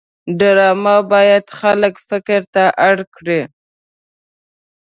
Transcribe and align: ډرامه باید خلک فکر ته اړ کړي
ډرامه 0.39 0.95
باید 1.11 1.45
خلک 1.59 1.93
فکر 2.09 2.41
ته 2.53 2.63
اړ 2.87 2.97
کړي 3.15 3.41